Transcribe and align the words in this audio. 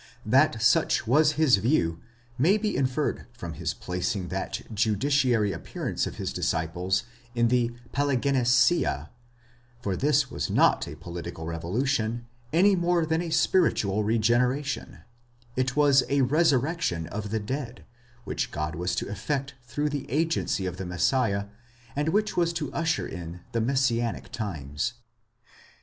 That 0.25 0.63
such 0.63 1.05
was 1.05 1.33
his 1.33 1.57
view 1.57 1.99
may 2.35 2.57
be 2.57 2.75
inferred 2.75 3.27
from 3.33 3.53
his 3.53 3.75
placing 3.75 4.29
that 4.29 4.63
judiciary 4.73 5.51
appearance 5.51 6.07
of 6.07 6.15
his 6.15 6.33
disciples 6.33 7.03
in 7.35 7.49
the 7.49 7.75
παλιγγενεσία; 7.93 9.09
for 9.79 9.95
this 9.95 10.31
was 10.31 10.49
not 10.49 10.87
a 10.87 10.95
political 10.95 11.45
revolution, 11.45 12.25
any 12.51 12.75
more 12.75 13.05
than 13.05 13.21
a 13.21 13.29
spiritual 13.29 14.03
regeneration,—it 14.03 15.75
was 15.75 16.03
a 16.09 16.21
resurrection 16.23 17.05
of 17.05 17.29
the 17.29 17.39
dead, 17.39 17.85
which 18.23 18.49
God 18.49 18.73
was 18.73 18.95
to 18.95 19.07
effect 19.07 19.53
through 19.61 19.89
the 19.89 20.09
agency 20.09 20.65
of 20.65 20.77
the 20.77 20.85
Messiah, 20.87 21.45
and 21.95 22.09
which 22.09 22.35
was 22.35 22.53
to 22.53 22.73
usher 22.73 23.07
in 23.07 23.41
the 23.51 23.61
messianic 23.61 24.31
times. 24.31 24.93